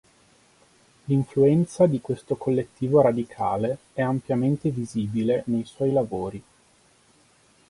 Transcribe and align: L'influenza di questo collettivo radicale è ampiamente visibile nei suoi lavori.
L'influenza 1.05 1.85
di 1.85 2.01
questo 2.01 2.35
collettivo 2.35 3.01
radicale 3.01 3.77
è 3.93 4.01
ampiamente 4.01 4.71
visibile 4.71 5.43
nei 5.45 5.63
suoi 5.63 5.91
lavori. 5.93 6.43